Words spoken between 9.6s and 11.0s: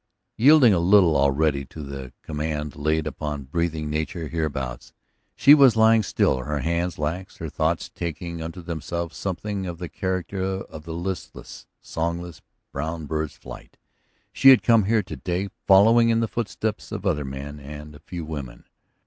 of the character of the